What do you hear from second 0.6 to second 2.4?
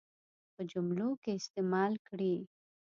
جملو کې استعمال کړي.